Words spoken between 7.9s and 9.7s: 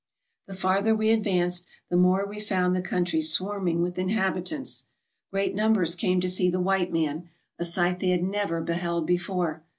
they had never beheld before.